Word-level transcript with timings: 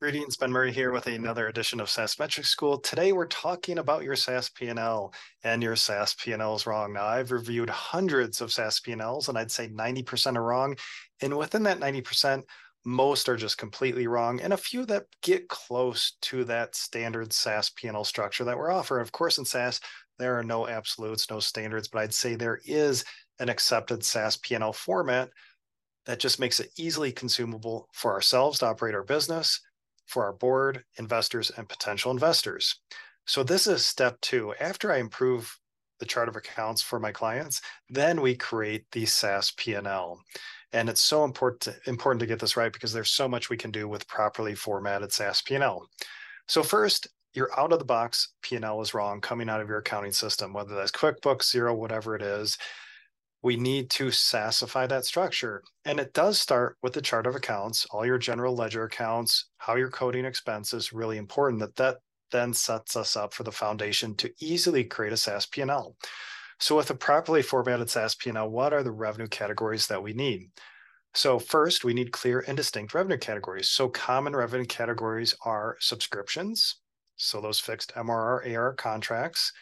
Greetings, 0.00 0.38
Ben 0.38 0.50
Murray 0.50 0.72
here 0.72 0.92
with 0.92 1.08
another 1.08 1.48
edition 1.48 1.78
of 1.78 1.90
SaaS 1.90 2.18
Metric 2.18 2.46
School. 2.46 2.78
Today 2.78 3.12
we're 3.12 3.26
talking 3.26 3.76
about 3.76 4.02
your 4.02 4.16
SaaS 4.16 4.48
P&L 4.48 5.12
and 5.44 5.62
your 5.62 5.76
SaaS 5.76 6.14
P&L 6.14 6.54
is 6.54 6.66
wrong. 6.66 6.94
Now 6.94 7.04
I've 7.04 7.30
reviewed 7.30 7.68
hundreds 7.68 8.40
of 8.40 8.50
SaaS 8.50 8.80
P&Ls 8.80 9.28
and 9.28 9.36
I'd 9.36 9.50
say 9.50 9.68
90% 9.68 10.36
are 10.36 10.42
wrong. 10.42 10.74
And 11.20 11.36
within 11.36 11.64
that 11.64 11.80
90%, 11.80 12.44
most 12.86 13.28
are 13.28 13.36
just 13.36 13.58
completely 13.58 14.06
wrong 14.06 14.40
and 14.40 14.54
a 14.54 14.56
few 14.56 14.86
that 14.86 15.04
get 15.20 15.50
close 15.50 16.16
to 16.22 16.44
that 16.44 16.74
standard 16.74 17.30
SaaS 17.30 17.68
P&L 17.68 18.04
structure 18.04 18.44
that 18.44 18.56
we're 18.56 18.72
offering. 18.72 19.02
Of 19.02 19.12
course, 19.12 19.36
in 19.36 19.44
SaaS, 19.44 19.82
there 20.18 20.38
are 20.38 20.42
no 20.42 20.66
absolutes, 20.66 21.28
no 21.28 21.40
standards, 21.40 21.88
but 21.88 21.98
I'd 21.98 22.14
say 22.14 22.36
there 22.36 22.62
is 22.64 23.04
an 23.38 23.50
accepted 23.50 24.02
SaaS 24.02 24.38
P&L 24.38 24.72
format 24.72 25.28
that 26.06 26.20
just 26.20 26.40
makes 26.40 26.58
it 26.58 26.70
easily 26.78 27.12
consumable 27.12 27.86
for 27.92 28.14
ourselves 28.14 28.60
to 28.60 28.66
operate 28.66 28.94
our 28.94 29.04
business 29.04 29.60
for 30.10 30.24
our 30.24 30.32
board, 30.32 30.84
investors, 30.98 31.52
and 31.56 31.68
potential 31.68 32.10
investors. 32.10 32.80
So 33.26 33.44
this 33.44 33.68
is 33.68 33.86
step 33.86 34.20
two. 34.20 34.52
After 34.60 34.92
I 34.92 34.98
improve 34.98 35.56
the 36.00 36.06
chart 36.06 36.28
of 36.28 36.34
accounts 36.34 36.82
for 36.82 36.98
my 36.98 37.12
clients, 37.12 37.60
then 37.88 38.20
we 38.20 38.34
create 38.34 38.84
the 38.90 39.06
SaaS 39.06 39.52
P&L. 39.56 40.20
And 40.72 40.88
it's 40.88 41.00
so 41.00 41.24
important 41.24 41.60
to, 41.62 41.76
important 41.86 42.20
to 42.20 42.26
get 42.26 42.40
this 42.40 42.56
right 42.56 42.72
because 42.72 42.92
there's 42.92 43.10
so 43.10 43.28
much 43.28 43.50
we 43.50 43.56
can 43.56 43.70
do 43.70 43.86
with 43.86 44.08
properly 44.08 44.56
formatted 44.56 45.12
SaaS 45.12 45.42
P&L. 45.42 45.88
So 46.48 46.64
first, 46.64 47.06
your 47.32 47.48
out 47.58 47.72
of 47.72 47.78
the 47.78 47.84
box 47.84 48.30
P&L 48.42 48.80
is 48.80 48.94
wrong 48.94 49.20
coming 49.20 49.48
out 49.48 49.60
of 49.60 49.68
your 49.68 49.78
accounting 49.78 50.12
system, 50.12 50.52
whether 50.52 50.74
that's 50.74 50.90
QuickBooks, 50.90 51.54
Xero, 51.54 51.76
whatever 51.76 52.16
it 52.16 52.22
is 52.22 52.58
we 53.42 53.56
need 53.56 53.90
to 53.90 54.06
SaaSify 54.06 54.88
that 54.88 55.04
structure. 55.04 55.62
And 55.84 55.98
it 55.98 56.12
does 56.12 56.38
start 56.38 56.76
with 56.82 56.92
the 56.92 57.00
chart 57.00 57.26
of 57.26 57.34
accounts, 57.34 57.86
all 57.90 58.04
your 58.04 58.18
general 58.18 58.54
ledger 58.54 58.84
accounts, 58.84 59.46
how 59.58 59.76
you're 59.76 59.90
coding 59.90 60.24
expenses, 60.24 60.92
really 60.92 61.16
important 61.16 61.60
that 61.60 61.76
that 61.76 61.98
then 62.30 62.52
sets 62.52 62.96
us 62.96 63.16
up 63.16 63.32
for 63.32 63.42
the 63.42 63.52
foundation 63.52 64.14
to 64.16 64.32
easily 64.40 64.84
create 64.84 65.12
a 65.12 65.16
SaaS 65.16 65.46
P&L. 65.46 65.96
So 66.58 66.76
with 66.76 66.90
a 66.90 66.94
properly 66.94 67.42
formatted 67.42 67.88
SaaS 67.88 68.14
P&L, 68.14 68.50
what 68.50 68.72
are 68.72 68.82
the 68.82 68.92
revenue 68.92 69.28
categories 69.28 69.86
that 69.86 70.02
we 70.02 70.12
need? 70.12 70.50
So 71.14 71.38
first, 71.38 71.82
we 71.82 71.94
need 71.94 72.12
clear 72.12 72.44
and 72.46 72.56
distinct 72.56 72.94
revenue 72.94 73.18
categories. 73.18 73.68
So 73.68 73.88
common 73.88 74.36
revenue 74.36 74.66
categories 74.66 75.34
are 75.44 75.76
subscriptions, 75.80 76.76
so 77.16 77.40
those 77.40 77.58
fixed 77.58 77.94
MRR, 77.94 78.54
AR 78.54 78.74
contracts, 78.74 79.52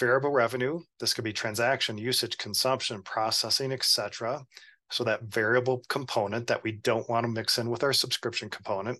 variable 0.00 0.30
revenue. 0.30 0.80
This 0.98 1.14
could 1.14 1.24
be 1.24 1.32
transaction, 1.32 1.98
usage, 1.98 2.38
consumption, 2.38 3.02
processing, 3.02 3.70
etc. 3.70 4.42
So 4.90 5.04
that 5.04 5.22
variable 5.22 5.82
component 5.88 6.46
that 6.48 6.64
we 6.64 6.72
don't 6.72 7.08
want 7.08 7.24
to 7.24 7.28
mix 7.30 7.58
in 7.58 7.70
with 7.70 7.84
our 7.84 7.92
subscription 7.92 8.50
component. 8.50 8.98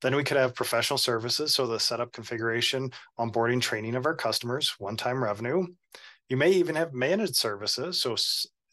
Then 0.00 0.14
we 0.14 0.22
could 0.22 0.36
have 0.36 0.54
professional 0.54 0.96
services, 0.96 1.54
so 1.54 1.66
the 1.66 1.80
setup, 1.80 2.12
configuration, 2.12 2.90
onboarding, 3.18 3.60
training 3.60 3.96
of 3.96 4.06
our 4.06 4.14
customers, 4.14 4.76
one-time 4.78 5.22
revenue. 5.22 5.66
You 6.28 6.36
may 6.36 6.52
even 6.52 6.76
have 6.76 6.94
managed 6.94 7.34
services, 7.34 8.00
so 8.00 8.14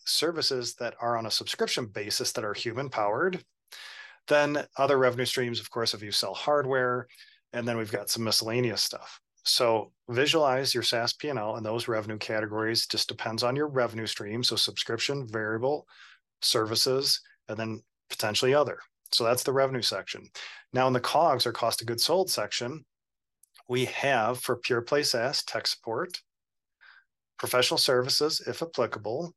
services 0.06 0.76
that 0.76 0.94
are 1.02 1.18
on 1.18 1.26
a 1.26 1.32
subscription 1.32 1.88
basis 1.88 2.32
that 2.34 2.46
are 2.46 2.54
human 2.54 2.90
powered. 2.90 3.44
Then 4.28 4.66
other 4.78 4.98
revenue 4.98 5.26
streams, 5.26 5.60
of 5.60 5.72
course, 5.72 5.96
if 5.96 6.04
you 6.04 6.12
sell 6.12 6.36
hardware, 6.36 7.08
and 7.54 7.68
then 7.68 7.78
we've 7.78 7.92
got 7.92 8.10
some 8.10 8.24
miscellaneous 8.24 8.82
stuff. 8.82 9.20
So 9.46 9.92
visualize 10.10 10.74
your 10.74 10.84
SaaS 10.84 11.14
P&L 11.14 11.56
and 11.56 11.66
those 11.66 11.88
revenue 11.88 12.18
categories 12.18 12.88
just 12.88 13.08
depends 13.08 13.44
on 13.44 13.56
your 13.56 13.68
revenue 13.68 14.08
stream. 14.08 14.44
So 14.44 14.56
subscription, 14.56 15.28
variable, 15.28 15.88
services, 16.42 17.22
and 17.48 17.58
then 17.58 17.82
potentially 18.10 18.54
other. 18.54 18.80
So 19.12 19.24
that's 19.24 19.44
the 19.44 19.54
revenue 19.54 19.84
section. 19.84 20.28
Now 20.74 20.88
in 20.88 20.94
the 20.94 21.00
COGS 21.00 21.46
or 21.46 21.52
cost 21.52 21.82
of 21.82 21.88
goods 21.88 22.04
sold 22.04 22.30
section, 22.30 22.86
we 23.68 23.86
have 23.86 24.40
for 24.40 24.58
pure 24.58 24.82
play 24.82 25.04
SaaS 25.04 25.44
tech 25.44 25.68
support, 25.68 26.22
professional 27.38 27.78
services, 27.78 28.42
if 28.48 28.62
applicable, 28.62 29.34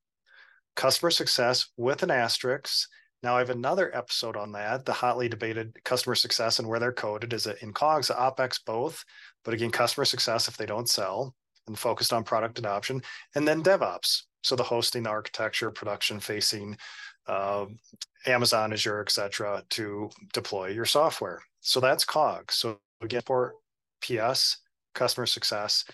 customer 0.75 1.10
success 1.10 1.69
with 1.77 2.03
an 2.03 2.10
asterisk, 2.10 2.88
now 3.23 3.37
I 3.37 3.41
have 3.41 3.51
another 3.51 3.95
episode 3.97 4.37
on 4.37 4.53
that, 4.53 4.87
the 4.87 4.93
hotly 4.93 5.29
debated 5.29 5.77
customer 5.84 6.15
success 6.15 6.59
and 6.59 6.69
where 6.69 6.79
they're 6.79 6.93
coded. 6.93 7.33
Is 7.33 7.47
it 7.47 7.62
in 7.62 7.73
COGS, 7.73 8.11
OPEX, 8.11 8.61
both? 8.65 9.05
But 9.45 9.55
again, 9.55 9.71
customer 9.71 10.05
success 10.05 10.47
if 10.47 10.56
they 10.56 10.67
don't 10.67 10.89
sell 10.89 11.34
and 11.67 11.78
focused 11.78 12.12
on 12.12 12.25
product 12.25 12.59
adoption. 12.59 13.03
And 13.34 13.47
then 13.47 13.62
DevOps. 13.62 14.23
So 14.43 14.55
the 14.55 14.62
hosting, 14.62 15.03
the 15.03 15.11
architecture, 15.11 15.71
production 15.71 16.21
facing, 16.21 16.77
uh, 17.27 17.67
Amazon, 18.27 18.73
Azure, 18.73 19.01
etc., 19.01 19.62
to 19.71 20.11
deploy 20.33 20.69
your 20.69 20.84
software. 20.84 21.43
So 21.61 21.81
that's 21.81 22.05
COGS. 22.05 22.55
So 22.55 22.78
again, 23.03 23.23
for 23.27 23.55
PS, 24.01 24.59
customer 24.95 25.27
success, 25.27 25.84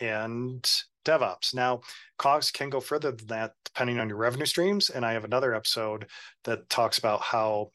and 0.00 0.68
DevOps. 1.04 1.54
Now, 1.54 1.80
COGS 2.18 2.50
can 2.50 2.70
go 2.70 2.80
further 2.80 3.12
than 3.12 3.26
that 3.28 3.52
depending 3.64 3.98
on 3.98 4.08
your 4.08 4.18
revenue 4.18 4.46
streams. 4.46 4.90
And 4.90 5.04
I 5.04 5.12
have 5.12 5.24
another 5.24 5.54
episode 5.54 6.06
that 6.44 6.68
talks 6.68 6.98
about 6.98 7.20
how 7.20 7.70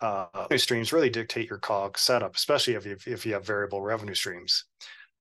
uh, 0.00 0.26
revenue 0.34 0.58
streams 0.58 0.92
really 0.92 1.10
dictate 1.10 1.48
your 1.48 1.58
COGS 1.58 2.00
setup, 2.00 2.36
especially 2.36 2.74
if 2.74 2.84
you, 2.84 2.96
if 3.06 3.24
you 3.24 3.34
have 3.34 3.46
variable 3.46 3.80
revenue 3.80 4.14
streams. 4.14 4.64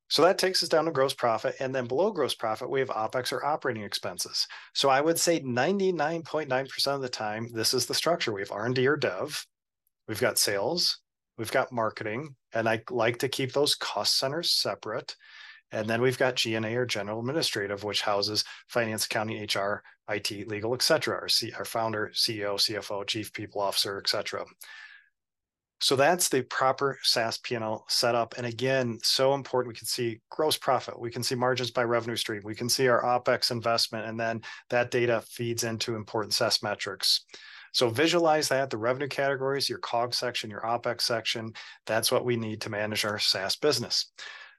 So 0.09 0.21
that 0.21 0.37
takes 0.37 0.61
us 0.61 0.69
down 0.69 0.85
to 0.85 0.91
gross 0.91 1.13
profit. 1.13 1.55
And 1.59 1.73
then 1.73 1.87
below 1.87 2.11
gross 2.11 2.35
profit, 2.35 2.69
we 2.69 2.79
have 2.79 2.89
OPEX 2.89 3.31
or 3.31 3.45
operating 3.45 3.83
expenses. 3.83 4.47
So 4.73 4.89
I 4.89 5.01
would 5.01 5.19
say 5.19 5.39
99.9% 5.39 6.87
of 6.87 7.01
the 7.01 7.09
time, 7.09 7.49
this 7.51 7.73
is 7.73 7.85
the 7.85 7.95
structure. 7.95 8.31
We 8.31 8.41
have 8.41 8.51
R&D 8.51 8.85
or 8.85 8.97
dev, 8.97 9.45
we've 10.07 10.19
got 10.19 10.37
sales, 10.37 10.99
we've 11.37 11.51
got 11.51 11.71
marketing, 11.71 12.35
and 12.53 12.69
I 12.69 12.83
like 12.91 13.19
to 13.19 13.29
keep 13.29 13.53
those 13.53 13.75
cost 13.75 14.19
centers 14.19 14.51
separate. 14.51 15.15
And 15.73 15.89
then 15.89 16.01
we've 16.01 16.19
got 16.19 16.35
G&A 16.35 16.75
or 16.75 16.85
general 16.85 17.19
administrative, 17.19 17.83
which 17.83 18.01
houses 18.01 18.45
finance, 18.67 19.05
accounting, 19.05 19.41
HR, 19.43 19.81
IT, 20.07 20.47
legal, 20.47 20.75
etc. 20.75 21.15
Our, 21.15 21.27
C- 21.27 21.51
our 21.57 21.65
founder, 21.65 22.11
CEO, 22.13 22.55
CFO, 22.55 23.05
chief 23.07 23.33
people 23.33 23.59
officer, 23.59 23.97
etc. 23.97 24.45
So 25.81 25.95
that's 25.95 26.29
the 26.29 26.43
proper 26.43 26.99
SaaS 27.01 27.39
P&L 27.39 27.85
setup. 27.89 28.35
And 28.37 28.45
again, 28.45 28.99
so 29.01 29.33
important. 29.33 29.73
We 29.73 29.77
can 29.77 29.87
see 29.87 30.21
gross 30.29 30.57
profit. 30.57 30.99
We 30.99 31.09
can 31.09 31.23
see 31.23 31.35
margins 31.35 31.71
by 31.71 31.83
revenue 31.83 32.15
stream. 32.15 32.41
We 32.45 32.55
can 32.55 32.69
see 32.69 32.87
our 32.87 33.03
OPEX 33.03 33.49
investment. 33.49 34.05
And 34.05 34.17
then 34.17 34.41
that 34.69 34.91
data 34.91 35.23
feeds 35.27 35.63
into 35.63 35.95
important 35.95 36.33
SaaS 36.33 36.61
metrics. 36.61 37.25
So 37.73 37.89
visualize 37.89 38.47
that, 38.49 38.69
the 38.69 38.77
revenue 38.77 39.07
categories, 39.07 39.67
your 39.67 39.79
COG 39.79 40.13
section, 40.13 40.51
your 40.51 40.61
OPEX 40.61 41.01
section. 41.01 41.51
That's 41.87 42.11
what 42.11 42.23
we 42.23 42.37
need 42.37 42.61
to 42.61 42.69
manage 42.69 43.03
our 43.03 43.17
SaaS 43.17 43.55
business. 43.55 44.11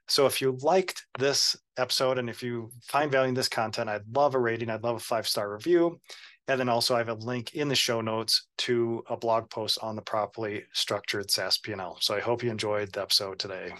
So 0.07 0.25
if 0.25 0.41
you 0.41 0.57
liked 0.61 1.05
this 1.17 1.55
episode 1.77 2.17
and 2.19 2.29
if 2.29 2.43
you 2.43 2.71
find 2.83 3.11
value 3.11 3.29
in 3.29 3.35
this 3.35 3.49
content, 3.49 3.89
I'd 3.89 4.15
love 4.15 4.35
a 4.35 4.39
rating. 4.39 4.69
I'd 4.69 4.83
love 4.83 4.97
a 4.97 4.99
five 4.99 5.27
star 5.27 5.51
review. 5.51 5.99
And 6.47 6.59
then 6.59 6.69
also 6.69 6.93
I 6.93 6.99
have 6.99 7.09
a 7.09 7.15
link 7.15 7.55
in 7.55 7.67
the 7.67 7.75
show 7.75 8.01
notes 8.01 8.47
to 8.59 9.03
a 9.09 9.17
blog 9.17 9.49
post 9.49 9.79
on 9.81 9.95
the 9.95 10.01
properly 10.01 10.63
structured 10.73 11.31
SaaS 11.31 11.57
P&L. 11.57 11.97
So 12.01 12.15
I 12.15 12.19
hope 12.19 12.43
you 12.43 12.51
enjoyed 12.51 12.91
the 12.93 13.01
episode 13.01 13.39
today. 13.39 13.73